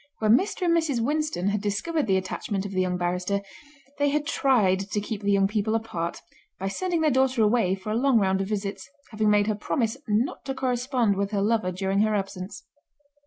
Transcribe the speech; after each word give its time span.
When 0.17 0.35
Mr. 0.35 0.63
and 0.65 0.75
Mrs. 0.75 0.99
Winston 0.99 1.49
had 1.49 1.61
discovered 1.61 2.07
the 2.07 2.17
attachment 2.17 2.65
of 2.65 2.71
the 2.71 2.81
young 2.81 2.97
barrister, 2.97 3.41
they 3.99 4.09
had 4.09 4.25
tried 4.25 4.89
to 4.89 4.99
keep 4.99 5.21
the 5.21 5.31
young 5.31 5.47
people 5.47 5.75
apart 5.75 6.23
by 6.57 6.69
sending 6.69 7.01
their 7.01 7.11
daughter 7.11 7.43
away 7.43 7.75
for 7.75 7.91
a 7.91 7.95
long 7.95 8.17
round 8.17 8.41
of 8.41 8.47
visits, 8.47 8.89
having 9.11 9.29
made 9.29 9.45
her 9.45 9.53
promise 9.53 9.97
not 10.07 10.43
to 10.45 10.55
correspond 10.55 11.15
with 11.17 11.29
her 11.29 11.41
lover 11.43 11.71
during 11.71 11.99
her 11.99 12.15
absence. 12.15 12.63